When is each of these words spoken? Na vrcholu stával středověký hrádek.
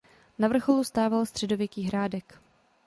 Na 0.39 0.47
vrcholu 0.47 0.83
stával 0.83 1.25
středověký 1.25 1.83
hrádek. 1.83 2.39